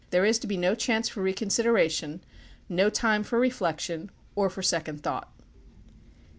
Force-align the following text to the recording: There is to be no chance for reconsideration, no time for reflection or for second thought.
There 0.09 0.25
is 0.25 0.39
to 0.39 0.47
be 0.47 0.57
no 0.57 0.73
chance 0.73 1.09
for 1.09 1.21
reconsideration, 1.21 2.21
no 2.67 2.89
time 2.89 3.21
for 3.23 3.39
reflection 3.39 4.09
or 4.35 4.49
for 4.49 4.63
second 4.63 5.03
thought. 5.03 5.31